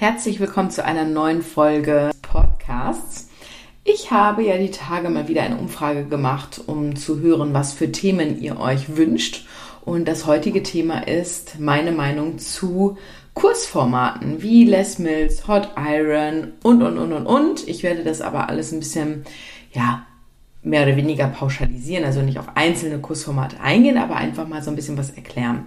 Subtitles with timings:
[0.00, 3.28] Herzlich willkommen zu einer neuen Folge Podcasts.
[3.84, 7.92] Ich habe ja die Tage mal wieder eine Umfrage gemacht, um zu hören, was für
[7.92, 9.46] Themen ihr euch wünscht.
[9.84, 12.96] Und das heutige Thema ist meine Meinung zu
[13.34, 17.68] Kursformaten wie Les Mills, Hot Iron und, und, und, und, und.
[17.68, 19.24] Ich werde das aber alles ein bisschen,
[19.74, 20.06] ja,
[20.62, 24.76] mehr oder weniger pauschalisieren, also nicht auf einzelne Kursformate eingehen, aber einfach mal so ein
[24.76, 25.66] bisschen was erklären.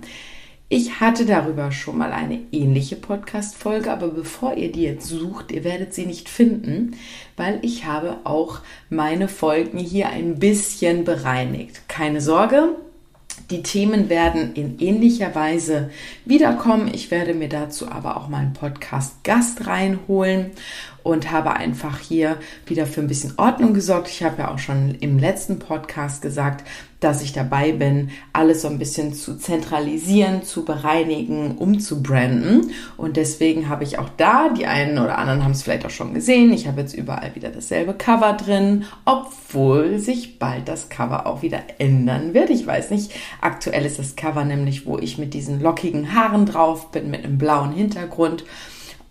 [0.76, 5.64] Ich hatte darüber schon mal eine ähnliche Podcast-Folge, aber bevor ihr die jetzt sucht, ihr
[5.64, 6.96] werdet sie nicht finden,
[7.38, 8.57] weil ich habe auch
[8.89, 11.88] meine Folgen hier ein bisschen bereinigt.
[11.88, 12.70] Keine Sorge,
[13.52, 15.92] die Themen werden in ähnlicher Weise
[16.25, 16.89] wiederkommen.
[16.92, 20.54] Ich werde mir dazu aber auch mal einen Podcast-Gast reinholen
[21.04, 24.07] und habe einfach hier wieder für ein bisschen Ordnung gesorgt.
[24.07, 26.64] Ich habe ja auch schon im letzten Podcast gesagt,
[27.04, 32.72] dass ich dabei bin, alles so ein bisschen zu zentralisieren, zu bereinigen, umzubranden.
[32.95, 36.14] Und deswegen habe ich auch da, die einen oder anderen haben es vielleicht auch schon
[36.14, 41.42] gesehen, ich habe jetzt überall wieder dasselbe Cover drin, obwohl sich bald das Cover auch
[41.42, 42.49] wieder ändern wird.
[42.49, 43.11] Ich weiß nicht,
[43.42, 47.38] aktuell ist das Cover nämlich, wo ich mit diesen lockigen Haaren drauf bin, mit einem
[47.38, 48.45] blauen Hintergrund.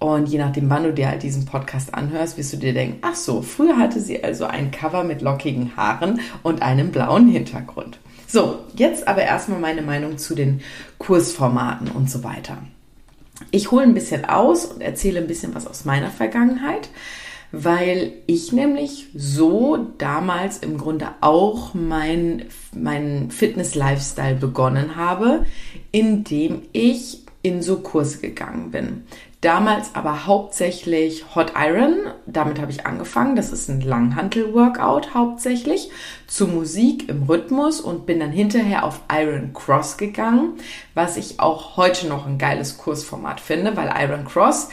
[0.02, 3.14] Und je nachdem, wann du dir halt diesen Podcast anhörst, wirst du dir denken, ach
[3.14, 8.00] so, früher hatte sie also ein Cover mit lockigen Haaren und einem blauen Hintergrund.
[8.26, 10.60] So, jetzt aber erstmal meine Meinung zu den
[10.98, 12.58] Kursformaten und so weiter.
[13.52, 16.88] Ich hole ein bisschen aus und erzähle ein bisschen was aus meiner Vergangenheit,
[17.52, 25.46] weil ich nämlich so damals im Grunde auch mein, mein Fitness-Lifestyle begonnen habe,
[25.92, 29.04] indem ich in so Kurse gegangen bin.
[29.42, 33.34] Damals aber hauptsächlich Hot Iron, damit habe ich angefangen.
[33.34, 35.90] Das ist ein Langhantel-Workout hauptsächlich
[36.28, 40.52] zu Musik im Rhythmus und bin dann hinterher auf Iron Cross gegangen,
[40.94, 44.68] was ich auch heute noch ein geiles Kursformat finde, weil Iron Cross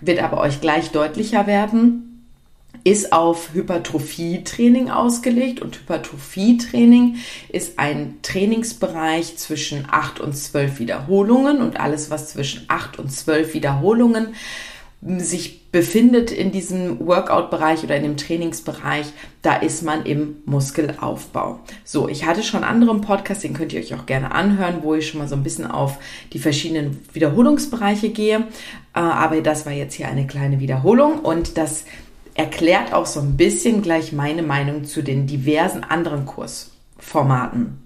[0.00, 2.09] wird aber euch gleich deutlicher werden
[2.84, 7.16] ist auf Hypertrophie-Training ausgelegt und Hypertrophie-Training
[7.48, 13.54] ist ein Trainingsbereich zwischen 8 und 12 Wiederholungen und alles, was zwischen 8 und 12
[13.54, 14.34] Wiederholungen
[15.02, 19.06] sich befindet in diesem Workout-Bereich oder in dem Trainingsbereich,
[19.40, 21.60] da ist man im Muskelaufbau.
[21.84, 25.08] So, ich hatte schon anderen Podcast, den könnt ihr euch auch gerne anhören, wo ich
[25.08, 25.98] schon mal so ein bisschen auf
[26.32, 28.40] die verschiedenen Wiederholungsbereiche gehe.
[28.94, 31.84] Äh, aber das war jetzt hier eine kleine Wiederholung und das
[32.34, 37.78] erklärt auch so ein bisschen gleich meine Meinung zu den diversen anderen Kursformaten.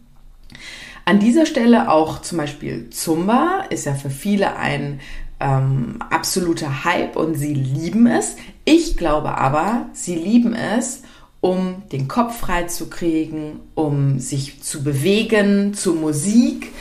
[1.07, 5.01] An dieser Stelle auch zum Beispiel Zumba ist ja für viele ein
[5.41, 8.37] ähm, absoluter Hype und sie lieben es.
[8.65, 11.03] Ich glaube aber, sie lieben es,
[11.41, 16.73] um den Kopf frei zu kriegen, um sich zu bewegen, zur Musik,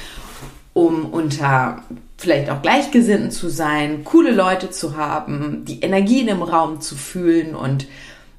[0.73, 1.84] um unter
[2.17, 7.56] vielleicht auch Gleichgesinnten zu sein, coole Leute zu haben, die Energien im Raum zu fühlen
[7.56, 7.88] und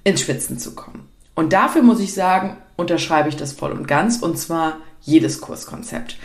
[0.04, 1.08] ins Schwitzen zu kommen.
[1.34, 6.16] Und dafür muss ich sagen, unterschreibe ich das voll und ganz und zwar jedes Kurskonzept.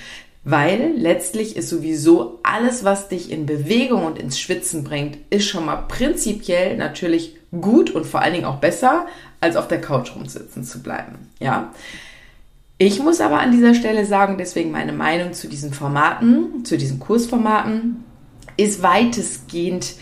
[0.44, 5.66] Weil letztlich ist sowieso alles, was dich in Bewegung und ins Schwitzen bringt, ist schon
[5.66, 9.06] mal prinzipiell natürlich gut und vor allen Dingen auch besser,
[9.42, 11.30] als auf der Couch rumsitzen zu bleiben.
[11.40, 11.74] Ja.
[12.82, 16.98] Ich muss aber an dieser Stelle sagen, deswegen meine Meinung zu diesen Formaten, zu diesen
[16.98, 18.06] Kursformaten,
[18.56, 19.96] ist weitestgehend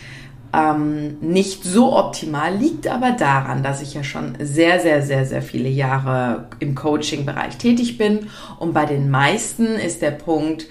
[0.53, 5.41] ähm, nicht so optimal, liegt aber daran, dass ich ja schon sehr, sehr, sehr, sehr
[5.41, 8.27] viele Jahre im Coaching-Bereich tätig bin
[8.59, 10.67] und bei den meisten ist der Punkt,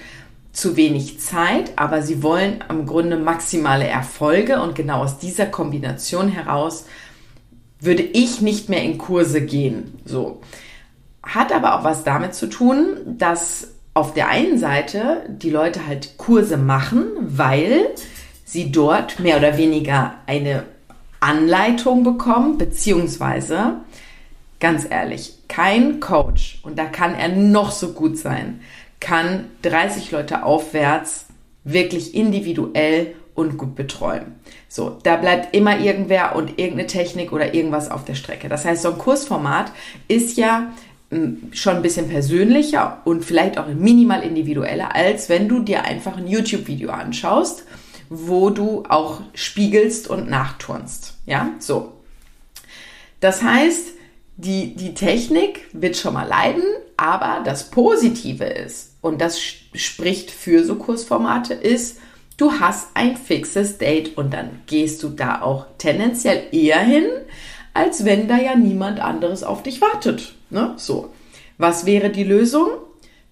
[0.53, 6.29] zu wenig Zeit, aber sie wollen im Grunde maximale Erfolge und genau aus dieser Kombination
[6.29, 6.87] heraus
[7.79, 9.93] würde ich nicht mehr in Kurse gehen.
[10.07, 10.41] So.
[11.27, 16.17] Hat aber auch was damit zu tun, dass auf der einen Seite die Leute halt
[16.17, 17.89] Kurse machen, weil
[18.45, 20.65] sie dort mehr oder weniger eine
[21.21, 23.81] Anleitung bekommen, beziehungsweise,
[24.61, 28.61] ganz ehrlich, kein Coach, und da kann er noch so gut sein,
[29.01, 31.27] kann 30 Leute aufwärts
[31.65, 34.37] wirklich individuell und gut betreuen.
[34.69, 38.49] So, da bleibt immer irgendwer und irgendeine Technik oder irgendwas auf der Strecke.
[38.49, 39.73] Das heißt, so ein Kursformat
[40.07, 40.73] ist ja
[41.53, 46.27] schon ein bisschen persönlicher und vielleicht auch minimal individueller, als wenn du dir einfach ein
[46.27, 47.65] YouTube-Video anschaust,
[48.09, 51.15] wo du auch spiegelst und nachturnst.
[51.27, 51.93] Ja, so.
[53.21, 53.89] Das heißt,
[54.37, 56.63] die, die Technik wird schon mal leiden,
[56.97, 61.99] aber das Positive ist, und das spricht für so Kursformate, ist,
[62.37, 67.07] du hast ein fixes Date und dann gehst du da auch tendenziell eher hin,
[67.75, 70.36] als wenn da ja niemand anderes auf dich wartet.
[70.51, 70.75] Ne?
[70.77, 71.13] So.
[71.59, 72.69] Was wäre die Lösung?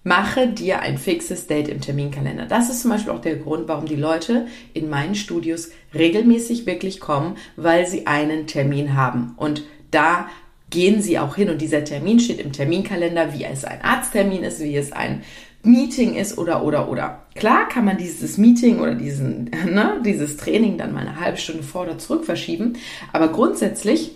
[0.03, 2.45] Mache dir ein fixes Date im Terminkalender.
[2.45, 6.99] Das ist zum Beispiel auch der Grund, warum die Leute in meinen Studios regelmäßig wirklich
[6.99, 9.33] kommen, weil sie einen Termin haben.
[9.37, 10.29] Und da
[10.69, 14.59] gehen sie auch hin und dieser Termin steht im Terminkalender, wie es ein Arzttermin ist,
[14.59, 15.23] wie es ein
[15.63, 17.23] Meeting ist oder oder oder.
[17.33, 21.63] Klar kann man dieses Meeting oder diesen, ne, dieses Training dann mal eine halbe Stunde
[21.63, 22.73] vor oder zurück verschieben,
[23.11, 24.11] aber grundsätzlich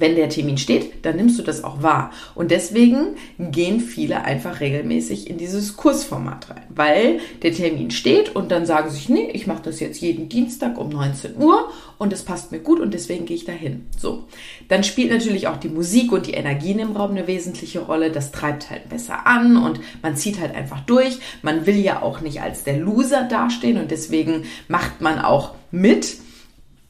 [0.00, 2.10] wenn der Termin steht, dann nimmst du das auch wahr.
[2.34, 8.50] Und deswegen gehen viele einfach regelmäßig in dieses Kursformat rein, weil der Termin steht und
[8.50, 11.68] dann sagen sie sich, nee, ich mache das jetzt jeden Dienstag um 19 Uhr
[11.98, 13.86] und es passt mir gut und deswegen gehe ich dahin.
[13.98, 14.24] So,
[14.68, 18.10] dann spielt natürlich auch die Musik und die Energien im Raum eine wesentliche Rolle.
[18.10, 21.18] Das treibt halt besser an und man zieht halt einfach durch.
[21.42, 26.16] Man will ja auch nicht als der Loser dastehen und deswegen macht man auch mit.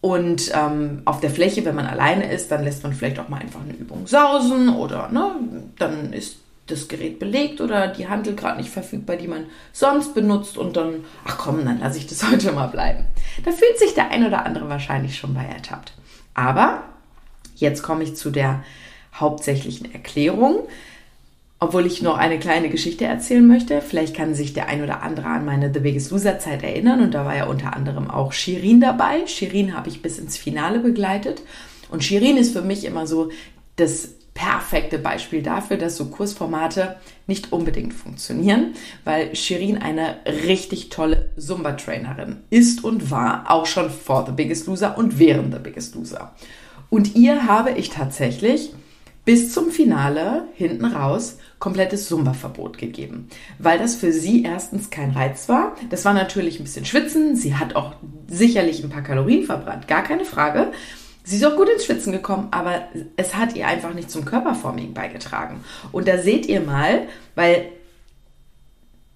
[0.00, 3.40] Und ähm, auf der Fläche, wenn man alleine ist, dann lässt man vielleicht auch mal
[3.40, 5.34] einfach eine Übung sausen oder ne,
[5.78, 6.38] dann ist
[6.70, 11.04] das Gerät belegt oder die Handel gerade nicht verfügbar, die man sonst benutzt und dann,
[11.24, 13.04] ach komm, dann lasse ich das heute mal bleiben.
[13.44, 15.92] Da fühlt sich der ein oder andere wahrscheinlich schon bei ertappt.
[16.32, 16.84] Aber
[17.56, 18.64] jetzt komme ich zu der
[19.14, 20.66] hauptsächlichen Erklärung.
[21.62, 23.82] Obwohl ich noch eine kleine Geschichte erzählen möchte.
[23.82, 27.02] Vielleicht kann sich der ein oder andere an meine The Biggest Loser Zeit erinnern.
[27.02, 29.26] Und da war ja unter anderem auch Shirin dabei.
[29.26, 31.42] Shirin habe ich bis ins Finale begleitet.
[31.90, 33.30] Und Shirin ist für mich immer so
[33.76, 36.96] das perfekte Beispiel dafür, dass so Kursformate
[37.26, 38.74] nicht unbedingt funktionieren,
[39.04, 40.16] weil Shirin eine
[40.46, 45.60] richtig tolle Zumba-Trainerin ist und war, auch schon vor The Biggest Loser und während The
[45.60, 46.34] Biggest Loser.
[46.88, 48.72] Und ihr habe ich tatsächlich
[49.24, 53.28] bis zum Finale hinten raus komplettes Zumba-Verbot gegeben,
[53.58, 55.76] weil das für sie erstens kein Reiz war.
[55.90, 57.36] Das war natürlich ein bisschen Schwitzen.
[57.36, 57.94] Sie hat auch
[58.28, 60.72] sicherlich ein paar Kalorien verbrannt, gar keine Frage.
[61.22, 62.82] Sie ist auch gut ins Schwitzen gekommen, aber
[63.16, 65.62] es hat ihr einfach nicht zum Körperforming beigetragen.
[65.92, 67.66] Und da seht ihr mal, weil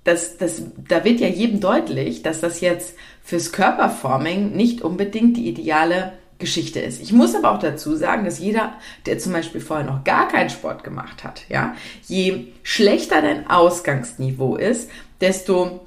[0.04, 5.48] das, das, da wird ja jedem deutlich, dass das jetzt fürs Körperforming nicht unbedingt die
[5.48, 7.00] ideale Geschichte ist.
[7.00, 8.74] Ich muss aber auch dazu sagen, dass jeder,
[9.06, 11.74] der zum Beispiel vorher noch gar keinen Sport gemacht hat, ja,
[12.06, 14.90] je schlechter dein Ausgangsniveau ist,
[15.20, 15.86] desto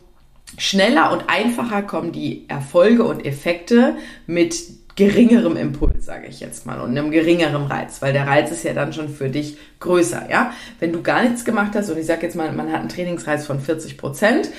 [0.58, 4.56] schneller und einfacher kommen die Erfolge und Effekte mit
[4.96, 8.74] geringerem Impuls, sage ich jetzt mal, und einem geringeren Reiz, weil der Reiz ist ja
[8.74, 10.54] dann schon für dich größer, ja.
[10.80, 13.46] Wenn du gar nichts gemacht hast und ich sage jetzt mal, man hat einen Trainingsreiz
[13.46, 14.50] von 40 Prozent,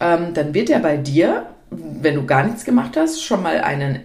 [0.00, 4.00] ähm, dann wird er bei dir, wenn du gar nichts gemacht hast, schon mal einen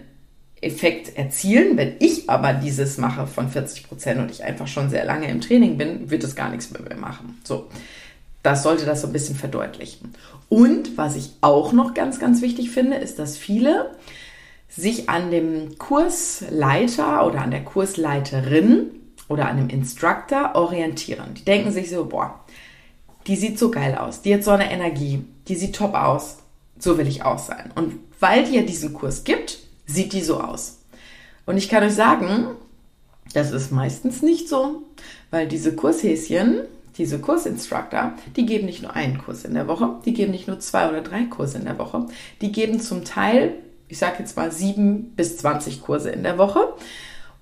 [0.60, 1.76] Effekt erzielen.
[1.76, 5.40] Wenn ich aber dieses mache von 40 Prozent und ich einfach schon sehr lange im
[5.40, 7.40] Training bin, wird es gar nichts mehr, machen.
[7.44, 7.68] So.
[8.42, 10.14] Das sollte das so ein bisschen verdeutlichen.
[10.48, 13.90] Und was ich auch noch ganz, ganz wichtig finde, ist, dass viele
[14.68, 18.86] sich an dem Kursleiter oder an der Kursleiterin
[19.28, 21.34] oder an dem Instructor orientieren.
[21.34, 22.40] Die denken sich so, boah,
[23.26, 26.38] die sieht so geil aus, die hat so eine Energie, die sieht top aus,
[26.78, 27.70] so will ich auch sein.
[27.74, 29.58] Und weil die ja diesen Kurs gibt,
[29.92, 30.78] sieht die so aus.
[31.46, 32.48] Und ich kann euch sagen,
[33.32, 34.82] das ist meistens nicht so,
[35.30, 36.62] weil diese Kurshäschen,
[36.96, 40.60] diese Kursinstructor, die geben nicht nur einen Kurs in der Woche, die geben nicht nur
[40.60, 42.06] zwei oder drei Kurse in der Woche,
[42.40, 43.54] die geben zum Teil,
[43.88, 46.74] ich sage jetzt mal sieben bis zwanzig Kurse in der Woche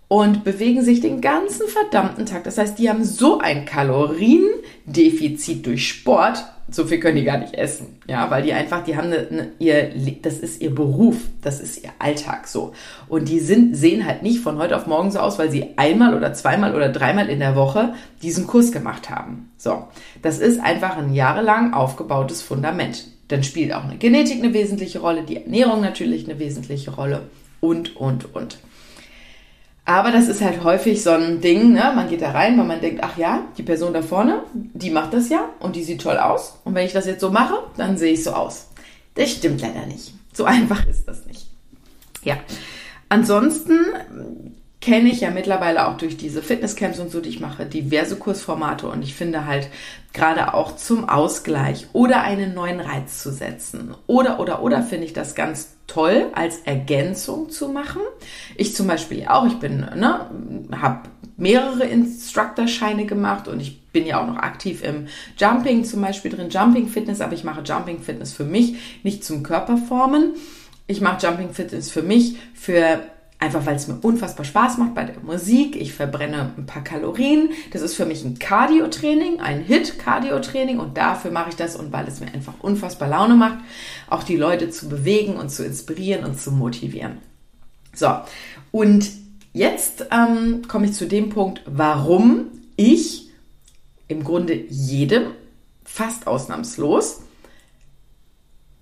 [0.08, 2.44] und bewegen sich den ganzen verdammten Tag.
[2.44, 7.55] Das heißt, die haben so ein Kaloriendefizit durch Sport, so viel können die gar nicht
[7.55, 9.90] essen, ja, weil die einfach, die haben eine, eine, ihr,
[10.20, 12.72] das ist ihr Beruf, das ist ihr Alltag so.
[13.08, 16.14] Und die sind, sehen halt nicht von heute auf morgen so aus, weil sie einmal
[16.14, 19.50] oder zweimal oder dreimal in der Woche diesen Kurs gemacht haben.
[19.56, 19.88] So.
[20.21, 23.06] Das ist einfach ein jahrelang aufgebautes Fundament.
[23.28, 27.23] Dann spielt auch eine Genetik eine wesentliche Rolle, die Ernährung natürlich eine wesentliche Rolle
[27.61, 28.59] und, und, und.
[29.88, 31.92] Aber das ist halt häufig so ein Ding, ne?
[31.97, 35.14] man geht da rein, weil man denkt, ach ja, die Person da vorne, die macht
[35.14, 36.59] das ja und die sieht toll aus.
[36.64, 38.68] Und wenn ich das jetzt so mache, dann sehe ich so aus.
[39.14, 40.12] Das stimmt leider nicht.
[40.35, 41.47] So einfach ist das nicht.
[42.23, 42.37] Ja.
[43.09, 43.78] Ansonsten
[44.80, 48.87] kenne ich ja mittlerweile auch durch diese Fitnesscamps und so, die ich mache, diverse Kursformate
[48.87, 49.68] und ich finde halt
[50.12, 55.12] gerade auch zum Ausgleich oder einen neuen Reiz zu setzen oder oder oder finde ich
[55.12, 58.02] das ganz toll als Ergänzung zu machen.
[58.56, 60.30] Ich zum Beispiel auch, ich bin, ne,
[60.80, 65.06] habe mehrere Instructor-Scheine gemacht und ich bin ja auch noch aktiv im
[65.37, 69.42] Jumping zum Beispiel drin, Jumping Fitness, aber ich mache Jumping Fitness für mich, nicht zum
[69.42, 70.35] Körperformen.
[70.87, 73.00] Ich mache Jumping Fitness für mich, für
[73.40, 75.76] Einfach weil es mir unfassbar Spaß macht bei der Musik.
[75.76, 77.50] Ich verbrenne ein paar Kalorien.
[77.73, 82.09] Das ist für mich ein Cardio-Training, ein Hit-Cardio-Training und dafür mache ich das und weil
[82.09, 83.59] es mir einfach unfassbar Laune macht,
[84.11, 87.18] auch die Leute zu bewegen und zu inspirieren und zu motivieren.
[87.95, 88.12] So,
[88.73, 89.09] und
[89.52, 93.28] jetzt ähm, komme ich zu dem Punkt, warum ich
[94.09, 95.28] im Grunde jedem
[95.85, 97.21] fast ausnahmslos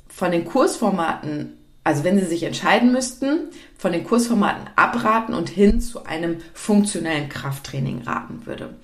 [0.09, 1.56] von den Kursformaten,
[1.87, 7.29] also wenn Sie sich entscheiden müssten, von den Kursformaten abraten und hin zu einem funktionellen
[7.29, 8.75] Krafttraining raten würde.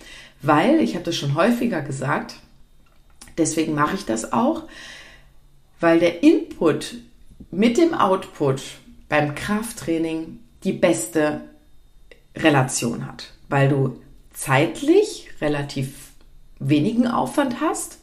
[0.41, 2.37] Weil, ich habe das schon häufiger gesagt,
[3.37, 4.69] deswegen mache ich das auch,
[5.81, 6.95] weil der Input
[7.51, 8.63] mit dem Output
[9.09, 11.41] beim Krafttraining die beste
[12.37, 14.01] Relation hat, weil du
[14.33, 16.13] zeitlich relativ
[16.61, 17.99] wenigen Aufwand hast.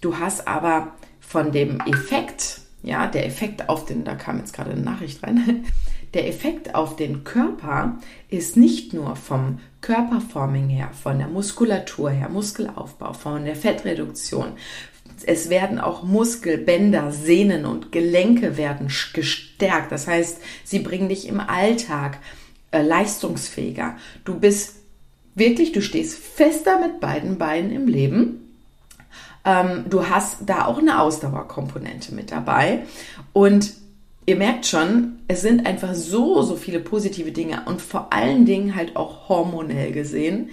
[0.00, 4.70] Du hast aber von dem Effekt, ja, der Effekt auf den, da kam jetzt gerade
[4.70, 5.64] eine Nachricht rein,
[6.14, 12.28] der Effekt auf den Körper ist nicht nur vom Körperforming her, von der Muskulatur her,
[12.28, 14.52] Muskelaufbau, von der Fettreduktion.
[15.26, 19.90] Es werden auch Muskelbänder, Sehnen und Gelenke werden gestärkt.
[19.90, 22.18] Das heißt, sie bringen dich im Alltag
[22.70, 23.96] äh, leistungsfähiger.
[24.24, 24.76] Du bist
[25.34, 28.47] wirklich, du stehst fester mit beiden Beinen im Leben.
[29.48, 32.82] Ähm, du hast da auch eine Ausdauerkomponente mit dabei.
[33.32, 33.72] Und
[34.26, 38.76] ihr merkt schon, es sind einfach so, so viele positive Dinge und vor allen Dingen
[38.76, 40.50] halt auch hormonell gesehen,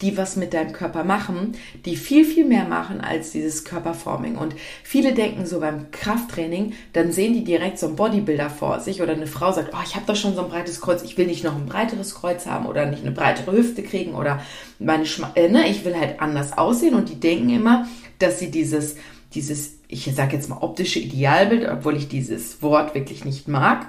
[0.00, 1.52] die was mit deinem Körper machen,
[1.84, 4.38] die viel, viel mehr machen als dieses Körperforming.
[4.38, 9.02] Und viele denken so beim Krafttraining, dann sehen die direkt so einen Bodybuilder vor sich
[9.02, 11.26] oder eine Frau sagt, oh, ich habe doch schon so ein breites Kreuz, ich will
[11.26, 14.40] nicht noch ein breiteres Kreuz haben oder nicht eine breitere Hüfte kriegen oder
[14.78, 16.94] meine Schma äh, ne, ich will halt anders aussehen.
[16.94, 17.86] Und die denken immer,
[18.22, 18.96] dass sie dieses,
[19.34, 23.88] dieses, ich sage jetzt mal optische Idealbild, obwohl ich dieses Wort wirklich nicht mag,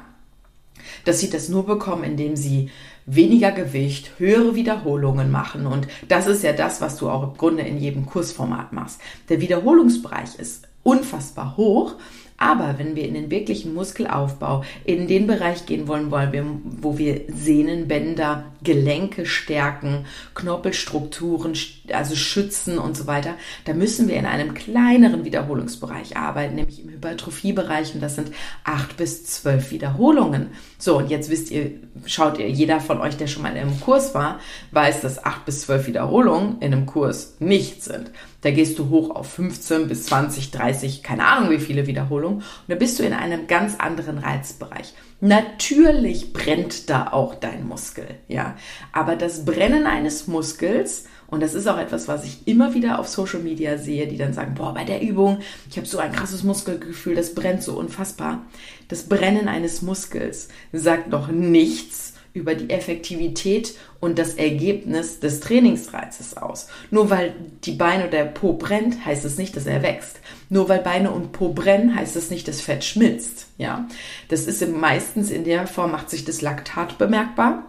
[1.06, 2.70] dass sie das nur bekommen, indem sie
[3.06, 5.66] weniger Gewicht, höhere Wiederholungen machen.
[5.66, 9.00] Und das ist ja das, was du auch im Grunde in jedem Kursformat machst.
[9.30, 11.96] Der Wiederholungsbereich ist unfassbar hoch
[12.42, 17.88] aber wenn wir in den wirklichen Muskelaufbau, in den Bereich gehen wollen, wo wir Sehnen,
[17.88, 21.54] Bänder, Gelenke stärken, Knorpelstrukturen,
[21.94, 26.90] also schützen und so weiter, da müssen wir in einem kleineren Wiederholungsbereich arbeiten, nämlich im
[26.90, 28.32] Hypertrophiebereich und das sind
[28.64, 30.48] acht bis zwölf Wiederholungen.
[30.80, 31.72] So, und jetzt wisst ihr,
[32.08, 34.40] schaut ihr, jeder von euch, der schon mal in einem Kurs war,
[34.72, 38.10] weiß, dass acht bis zwölf Wiederholungen in einem Kurs nicht sind.
[38.42, 42.40] Da gehst du hoch auf 15 bis 20, 30, keine Ahnung wie viele Wiederholungen.
[42.40, 44.94] Und da bist du in einem ganz anderen Reizbereich.
[45.20, 48.56] Natürlich brennt da auch dein Muskel, ja.
[48.92, 53.08] Aber das Brennen eines Muskels, und das ist auch etwas, was ich immer wieder auf
[53.08, 55.38] Social Media sehe, die dann sagen, boah, bei der Übung,
[55.70, 58.46] ich habe so ein krasses Muskelgefühl, das brennt so unfassbar.
[58.88, 66.38] Das Brennen eines Muskels sagt doch nichts über die Effektivität und das Ergebnis des Trainingsreizes
[66.38, 66.68] aus.
[66.90, 67.34] Nur weil
[67.64, 70.20] die Beine oder der Po brennt, heißt es nicht, dass er wächst.
[70.50, 73.48] Nur weil Beine und Po brennen, heißt es nicht, dass Fett schmilzt.
[73.58, 73.88] Ja,
[74.30, 77.66] das ist meistens in der Form macht sich das Laktat bemerkbar.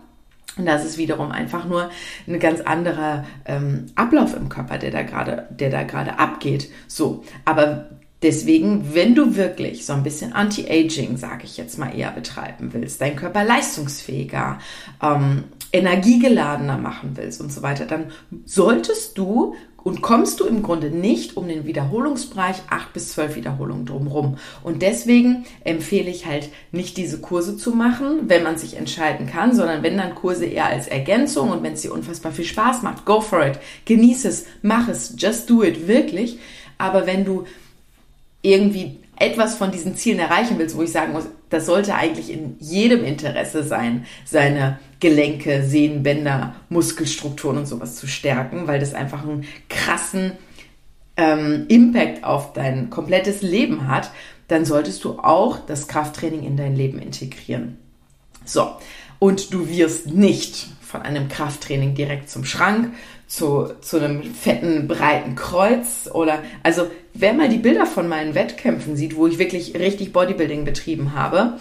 [0.56, 1.90] Und das ist wiederum einfach nur
[2.26, 6.70] ein ganz anderer ähm, Ablauf im Körper, der da gerade, der da gerade abgeht.
[6.88, 7.88] So, aber
[8.22, 13.00] Deswegen, wenn du wirklich so ein bisschen Anti-Aging, sage ich jetzt mal eher, betreiben willst,
[13.00, 14.58] deinen Körper leistungsfähiger,
[15.02, 18.12] ähm, energiegeladener machen willst und so weiter, dann
[18.44, 23.86] solltest du und kommst du im Grunde nicht um den Wiederholungsbereich 8 bis 12 Wiederholungen
[23.86, 24.36] drumherum.
[24.62, 29.54] Und deswegen empfehle ich halt nicht diese Kurse zu machen, wenn man sich entscheiden kann,
[29.54, 33.04] sondern wenn dann Kurse eher als Ergänzung und wenn es dir unfassbar viel Spaß macht,
[33.04, 36.38] go for it, genieße es, mach es, just do it, wirklich.
[36.78, 37.44] Aber wenn du
[38.42, 42.56] irgendwie etwas von diesen Zielen erreichen willst, wo ich sagen muss, das sollte eigentlich in
[42.58, 49.44] jedem Interesse sein, seine Gelenke, Sehnenbänder, Muskelstrukturen und sowas zu stärken, weil das einfach einen
[49.68, 50.32] krassen
[51.16, 54.10] ähm, Impact auf dein komplettes Leben hat,
[54.48, 57.78] dann solltest du auch das Krafttraining in dein Leben integrieren.
[58.44, 58.72] So,
[59.18, 62.92] und du wirst nicht von einem Krafttraining direkt zum Schrank,
[63.32, 68.94] zu, zu einem fetten, breiten Kreuz oder, also wer mal die Bilder von meinen Wettkämpfen
[68.94, 71.54] sieht, wo ich wirklich richtig Bodybuilding betrieben habe,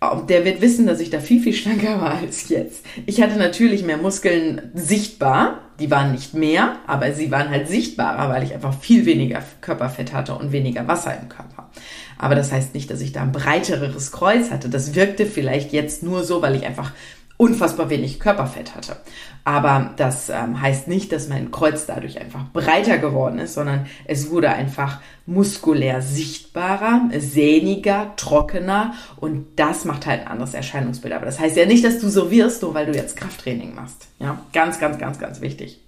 [0.00, 2.84] ähm, der wird wissen, dass ich da viel, viel schlanker war als jetzt.
[3.06, 5.62] Ich hatte natürlich mehr Muskeln sichtbar.
[5.80, 10.12] Die waren nicht mehr, aber sie waren halt sichtbarer, weil ich einfach viel weniger Körperfett
[10.12, 11.70] hatte und weniger Wasser im Körper.
[12.18, 14.68] Aber das heißt nicht, dass ich da ein breiteres Kreuz hatte.
[14.68, 16.92] Das wirkte vielleicht jetzt nur so, weil ich einfach
[17.40, 18.96] unfassbar wenig Körperfett hatte.
[19.44, 24.30] Aber das ähm, heißt nicht, dass mein Kreuz dadurch einfach breiter geworden ist, sondern es
[24.30, 31.14] wurde einfach muskulär sichtbarer, sehniger, trockener und das macht halt ein anderes Erscheinungsbild.
[31.14, 34.08] Aber das heißt ja nicht, dass du so wirst, nur weil du jetzt Krafttraining machst.
[34.18, 35.80] Ja, ganz, ganz, ganz, ganz wichtig.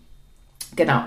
[0.75, 1.03] Genau.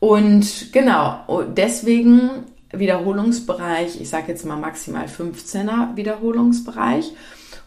[0.00, 1.20] Und genau,
[1.54, 2.30] deswegen
[2.72, 7.12] Wiederholungsbereich, ich sage jetzt mal maximal 15er Wiederholungsbereich.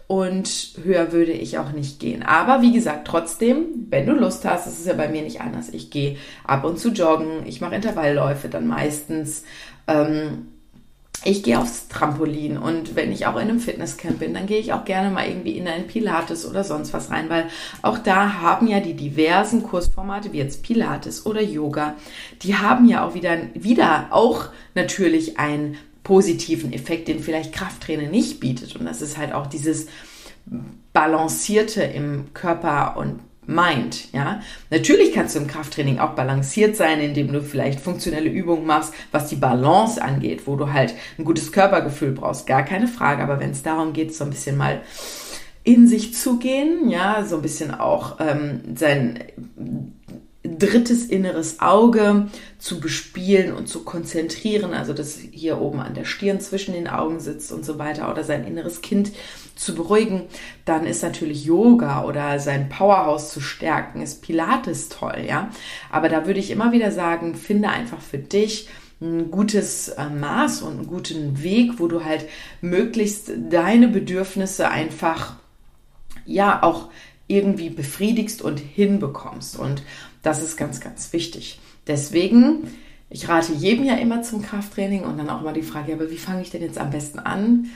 [0.10, 2.24] Und höher würde ich auch nicht gehen.
[2.24, 5.70] Aber wie gesagt, trotzdem, wenn du Lust hast, ist ja bei mir nicht anders.
[5.70, 9.44] Ich gehe ab und zu joggen, ich mache Intervallläufe dann meistens.
[9.86, 10.48] Ähm,
[11.26, 14.74] ich gehe aufs Trampolin und wenn ich auch in einem Fitnesscamp bin, dann gehe ich
[14.74, 17.46] auch gerne mal irgendwie in ein Pilates oder sonst was rein, weil
[17.84, 21.96] auch da haben ja die diversen Kursformate wie jetzt Pilates oder Yoga,
[22.42, 25.78] die haben ja auch wieder, wieder auch natürlich einen
[26.10, 28.76] positiven Effekt, den vielleicht Krafttraining nicht bietet.
[28.76, 29.86] Und das ist halt auch dieses
[30.92, 34.42] Balancierte im Körper und Mind, ja.
[34.72, 39.28] Natürlich kannst du im Krafttraining auch balanciert sein, indem du vielleicht funktionelle Übungen machst, was
[39.28, 43.22] die Balance angeht, wo du halt ein gutes Körpergefühl brauchst, gar keine Frage.
[43.22, 44.82] Aber wenn es darum geht, so ein bisschen mal
[45.64, 49.20] in sich zu gehen, ja, so ein bisschen auch ähm, sein
[50.44, 52.28] drittes inneres Auge
[52.60, 57.20] zu bespielen und zu konzentrieren, also das hier oben an der Stirn zwischen den Augen
[57.20, 59.12] sitzt und so weiter, oder sein inneres Kind
[59.56, 60.24] zu beruhigen,
[60.64, 65.50] dann ist natürlich Yoga oder sein Powerhouse zu stärken, ist Pilates toll, ja.
[65.92, 68.70] Aber da würde ich immer wieder sagen, finde einfach für dich
[69.02, 72.26] ein gutes äh, Maß und einen guten Weg, wo du halt
[72.62, 75.36] möglichst deine Bedürfnisse einfach
[76.26, 76.90] ja auch
[77.28, 79.58] irgendwie befriedigst und hinbekommst.
[79.58, 79.84] Und
[80.22, 81.60] das ist ganz, ganz wichtig.
[81.88, 82.68] Deswegen,
[83.10, 86.18] ich rate jedem ja immer zum Krafttraining und dann auch mal die Frage, aber wie
[86.18, 87.70] fange ich denn jetzt am besten an?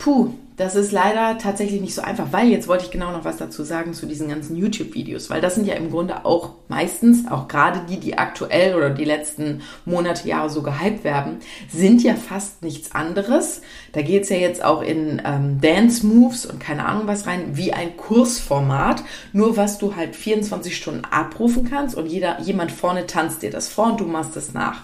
[0.00, 3.36] Puh, das ist leider tatsächlich nicht so einfach, weil jetzt wollte ich genau noch was
[3.36, 7.48] dazu sagen zu diesen ganzen YouTube-Videos, weil das sind ja im Grunde auch meistens, auch
[7.48, 11.40] gerade die, die aktuell oder die letzten Monate, Jahre so gehypt werden,
[11.70, 13.60] sind ja fast nichts anderes.
[13.92, 17.58] Da geht es ja jetzt auch in ähm, Dance Moves und keine Ahnung was rein,
[17.58, 19.02] wie ein Kursformat,
[19.34, 23.68] nur was du halt 24 Stunden abrufen kannst und jeder, jemand vorne tanzt dir das
[23.68, 24.80] vor und du machst es nach.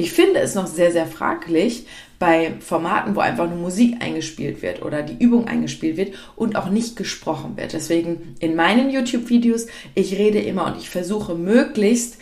[0.00, 1.84] Ich finde es noch sehr, sehr fraglich,
[2.18, 6.68] bei Formaten, wo einfach nur Musik eingespielt wird oder die Übung eingespielt wird und auch
[6.68, 7.72] nicht gesprochen wird.
[7.72, 12.18] Deswegen in meinen YouTube-Videos, ich rede immer und ich versuche möglichst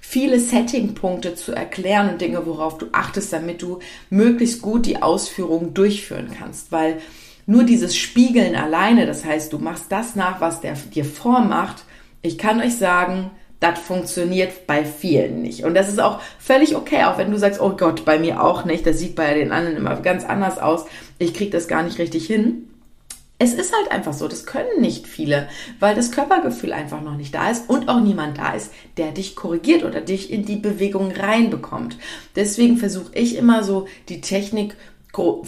[0.00, 3.78] viele Setting-Punkte zu erklären und Dinge, worauf du achtest, damit du
[4.10, 6.98] möglichst gut die Ausführung durchführen kannst, weil
[7.46, 11.84] nur dieses Spiegeln alleine, das heißt, du machst das nach, was der dir vormacht,
[12.20, 15.64] ich kann euch sagen, das funktioniert bei vielen nicht.
[15.64, 18.64] Und das ist auch völlig okay, auch wenn du sagst, oh Gott, bei mir auch
[18.64, 20.86] nicht, das sieht bei den anderen immer ganz anders aus,
[21.18, 22.64] ich kriege das gar nicht richtig hin.
[23.40, 27.34] Es ist halt einfach so, das können nicht viele, weil das Körpergefühl einfach noch nicht
[27.34, 31.12] da ist und auch niemand da ist, der dich korrigiert oder dich in die Bewegung
[31.12, 31.98] reinbekommt.
[32.34, 34.76] Deswegen versuche ich immer so die Technik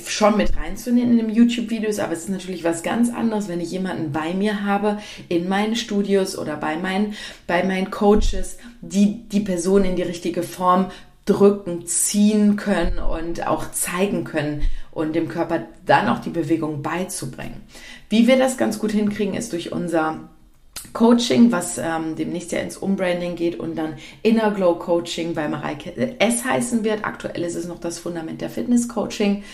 [0.07, 3.71] schon mit reinzunehmen in den YouTube-Videos, aber es ist natürlich was ganz anderes, wenn ich
[3.71, 7.15] jemanden bei mir habe in meinen Studios oder bei meinen,
[7.47, 10.91] bei meinen Coaches, die die Person in die richtige Form
[11.25, 17.61] drücken, ziehen können und auch zeigen können und dem Körper dann auch die Bewegung beizubringen.
[18.09, 20.29] Wie wir das ganz gut hinkriegen, ist durch unser
[20.93, 26.19] Coaching, was ähm, demnächst ja ins Umbranding geht und dann Inner Glow Coaching bei Mareike
[26.19, 27.05] S heißen wird.
[27.05, 29.45] Aktuell ist es noch das Fundament der Fitness Coaching.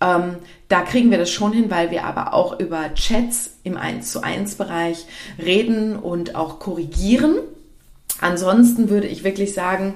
[0.00, 0.36] Ähm,
[0.68, 4.22] da kriegen wir das schon hin, weil wir aber auch über Chats im 1 zu
[4.22, 5.04] 1 Bereich
[5.38, 7.36] reden und auch korrigieren.
[8.20, 9.94] Ansonsten würde ich wirklich sagen,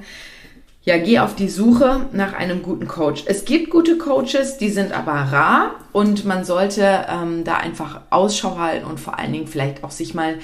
[0.84, 3.24] ja, geh auf die Suche nach einem guten Coach.
[3.26, 8.58] Es gibt gute Coaches, die sind aber rar und man sollte ähm, da einfach Ausschau
[8.58, 10.38] halten und vor allen Dingen vielleicht auch sich mal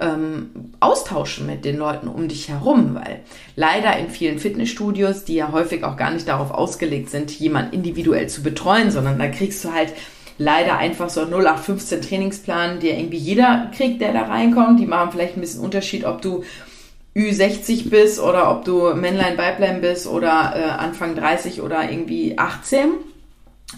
[0.00, 3.20] ähm, austauschen mit den Leuten um dich herum, weil
[3.56, 8.28] leider in vielen Fitnessstudios, die ja häufig auch gar nicht darauf ausgelegt sind, jemand individuell
[8.28, 9.92] zu betreuen, sondern da kriegst du halt
[10.38, 14.80] leider einfach so 0815 Trainingsplan, der irgendwie jeder kriegt, der da reinkommt.
[14.80, 16.42] Die machen vielleicht ein bisschen Unterschied, ob du
[17.16, 22.90] Ü60 bist oder ob du Männlein, Weiblein bist oder äh, Anfang 30 oder irgendwie 18.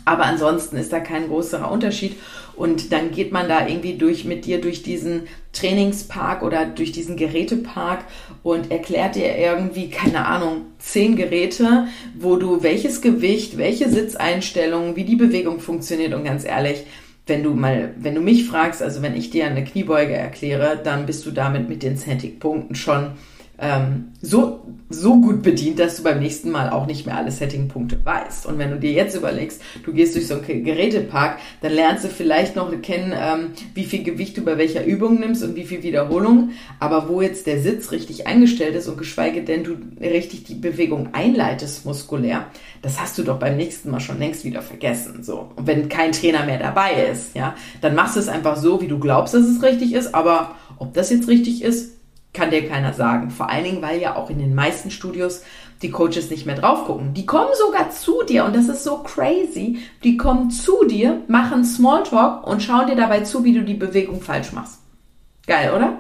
[0.05, 2.16] Aber ansonsten ist da kein größerer Unterschied.
[2.55, 7.16] Und dann geht man da irgendwie durch mit dir durch diesen Trainingspark oder durch diesen
[7.16, 8.05] Gerätepark
[8.42, 11.87] und erklärt dir irgendwie, keine Ahnung, zehn Geräte,
[12.18, 16.14] wo du welches Gewicht, welche Sitzeinstellungen, wie die Bewegung funktioniert.
[16.14, 16.85] Und ganz ehrlich,
[17.27, 21.07] wenn du mal, wenn du mich fragst, also wenn ich dir eine Kniebeuge erkläre, dann
[21.07, 23.12] bist du damit mit den Setting-Punkten schon
[23.59, 28.05] ähm, so, so gut bedient, dass du beim nächsten Mal auch nicht mehr alle Setting-Punkte
[28.05, 28.47] weißt.
[28.47, 32.09] Und wenn du dir jetzt überlegst, du gehst durch so einen Gerätepark, dann lernst du
[32.09, 35.83] vielleicht noch kennen, ähm, wie viel Gewicht du bei welcher Übung nimmst und wie viel
[35.83, 36.51] Wiederholung.
[36.81, 41.11] Aber wo jetzt der Sitz richtig eingestellt ist und geschweige denn du richtig die Bewegung
[41.12, 42.47] einleitest muskulär,
[42.83, 45.23] das hast du doch beim nächsten Mal schon längst wieder vergessen.
[45.23, 45.51] So.
[45.57, 48.88] Und wenn kein Trainer mehr dabei ist, ja, dann machst du es einfach so, wie
[48.88, 51.96] du glaubst, dass es richtig ist, aber ob das jetzt richtig ist,
[52.37, 53.31] kann dir keiner sagen.
[53.31, 55.42] Vor allen Dingen, weil ja auch in den meisten Studios
[55.83, 57.12] die Coaches nicht mehr drauf gucken.
[57.14, 59.81] Die kommen sogar zu dir und das ist so crazy.
[60.05, 64.20] Die kommen zu dir, machen Smalltalk und schauen dir dabei zu, wie du die Bewegung
[64.20, 64.79] falsch machst.
[65.46, 65.99] Geil, oder?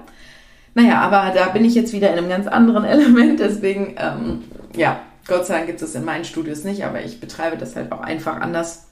[0.74, 4.44] Naja, aber da bin ich jetzt wieder in einem ganz anderen Element, deswegen, ähm,
[4.74, 7.90] ja, Gott sei Dank gibt es in meinen Studios nicht, aber ich betreibe das halt
[7.92, 8.86] auch einfach anders.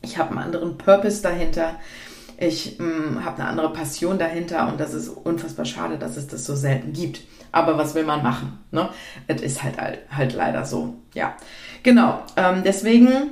[0.00, 1.76] Ich habe einen anderen Purpose dahinter.
[2.38, 6.44] Ich ähm, habe eine andere Passion dahinter und das ist unfassbar schade, dass es das
[6.44, 7.20] so selten gibt.
[7.52, 8.58] Aber was will man machen?
[8.72, 8.88] Ne?
[9.26, 9.76] Es ist halt,
[10.10, 10.94] halt leider so.
[11.14, 11.36] Ja,
[11.82, 12.22] genau.
[12.36, 13.30] Ähm, deswegen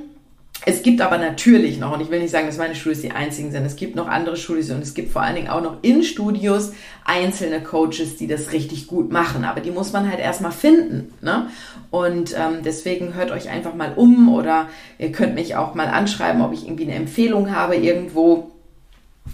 [0.65, 3.51] es gibt aber natürlich noch, und ich will nicht sagen, dass meine Studios die einzigen
[3.51, 6.03] sind, es gibt noch andere Studios und es gibt vor allen Dingen auch noch in
[6.03, 6.71] Studios
[7.03, 9.43] einzelne Coaches, die das richtig gut machen.
[9.43, 11.13] Aber die muss man halt erstmal finden.
[11.21, 11.49] Ne?
[11.91, 16.41] Und ähm, deswegen hört euch einfach mal um oder ihr könnt mich auch mal anschreiben,
[16.41, 18.52] ob ich irgendwie eine Empfehlung habe irgendwo.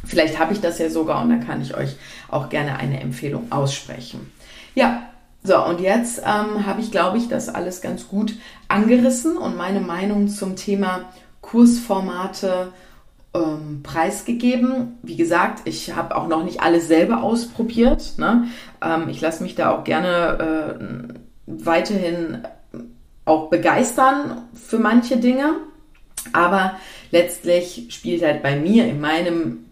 [0.05, 1.95] Vielleicht habe ich das ja sogar und dann kann ich euch
[2.29, 4.31] auch gerne eine Empfehlung aussprechen.
[4.75, 5.03] Ja,
[5.43, 8.33] so, und jetzt ähm, habe ich, glaube ich, das alles ganz gut
[8.67, 11.05] angerissen und meine Meinung zum Thema
[11.41, 12.73] Kursformate
[13.33, 14.97] ähm, preisgegeben.
[15.01, 18.17] Wie gesagt, ich habe auch noch nicht alles selber ausprobiert.
[18.17, 18.47] Ne?
[18.81, 21.13] Ähm, ich lasse mich da auch gerne äh,
[21.45, 22.39] weiterhin
[23.25, 25.55] auch begeistern für manche Dinge.
[26.33, 26.73] Aber
[27.11, 29.65] letztlich spielt halt bei mir in meinem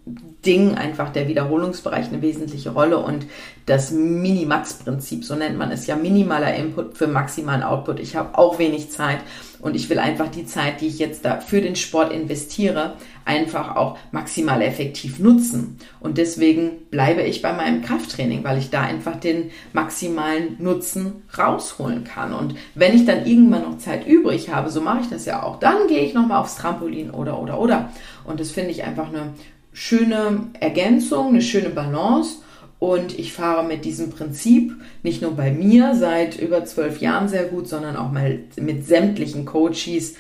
[0.46, 3.26] Ding einfach der Wiederholungsbereich eine wesentliche Rolle und
[3.66, 8.00] das Minimax-Prinzip, so nennt man es ja, minimaler Input für maximalen Output.
[8.00, 9.20] Ich habe auch wenig Zeit
[9.60, 12.93] und ich will einfach die Zeit, die ich jetzt da für den Sport investiere,
[13.26, 15.78] einfach auch maximal effektiv nutzen.
[16.00, 22.04] Und deswegen bleibe ich bei meinem Krafttraining, weil ich da einfach den maximalen Nutzen rausholen
[22.04, 22.34] kann.
[22.34, 25.60] Und wenn ich dann irgendwann noch Zeit übrig habe, so mache ich das ja auch,
[25.60, 27.89] dann gehe ich nochmal aufs Trampolin oder, oder, oder.
[28.24, 29.34] Und das finde ich einfach eine
[29.74, 32.39] schöne Ergänzung, eine schöne Balance.
[32.80, 37.46] Und ich fahre mit diesem Prinzip nicht nur bei mir seit über zwölf Jahren sehr
[37.46, 40.13] gut, sondern auch mal mit sämtlichen Coaches,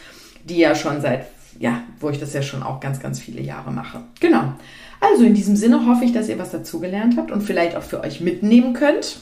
[0.43, 1.27] die ja schon seit,
[1.59, 4.01] ja, wo ich das ja schon auch ganz, ganz viele Jahre mache.
[4.19, 4.53] Genau.
[4.99, 8.01] Also in diesem Sinne hoffe ich, dass ihr was dazugelernt habt und vielleicht auch für
[8.01, 9.19] euch mitnehmen könnt.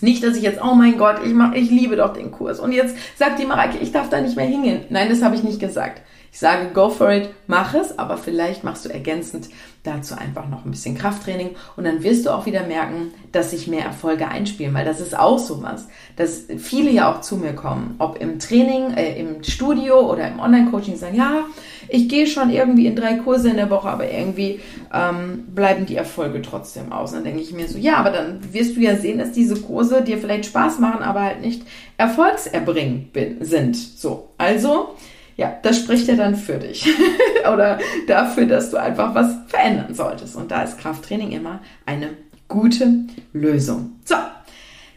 [0.00, 2.58] Nicht, dass ich jetzt, oh mein Gott, ich, mach, ich liebe doch den Kurs.
[2.58, 4.80] Und jetzt sagt die Mareike, ich darf da nicht mehr hingehen.
[4.90, 6.02] Nein, das habe ich nicht gesagt.
[6.36, 9.48] Ich sage, go for it, mach es, aber vielleicht machst du ergänzend
[9.84, 13.68] dazu einfach noch ein bisschen Krafttraining und dann wirst du auch wieder merken, dass sich
[13.68, 17.54] mehr Erfolge einspielen, weil das ist auch so was, dass viele ja auch zu mir
[17.54, 21.44] kommen, ob im Training, äh, im Studio oder im Online-Coaching sagen, ja,
[21.88, 24.60] ich gehe schon irgendwie in drei Kurse in der Woche, aber irgendwie
[24.92, 27.12] ähm, bleiben die Erfolge trotzdem aus.
[27.12, 29.58] Und dann denke ich mir so, ja, aber dann wirst du ja sehen, dass diese
[29.62, 31.62] Kurse dir vielleicht Spaß machen, aber halt nicht
[31.96, 33.74] erfolgserbringend sind.
[33.74, 34.96] So, also
[35.36, 36.86] ja, das spricht ja dann für dich
[37.52, 40.36] oder dafür, dass du einfach was verändern solltest.
[40.36, 42.10] Und da ist Krafttraining immer eine
[42.48, 43.92] gute Lösung.
[44.04, 44.16] So,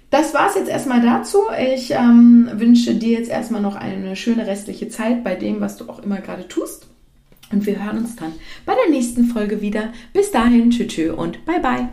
[0.10, 1.40] das war es jetzt erstmal dazu.
[1.62, 5.90] Ich ähm, wünsche dir jetzt erstmal noch eine schöne restliche Zeit bei dem, was du
[5.90, 6.88] auch immer gerade tust.
[7.52, 8.34] Und wir hören uns dann
[8.66, 9.92] bei der nächsten Folge wieder.
[10.14, 11.90] Bis dahin, tschüss und bye bye.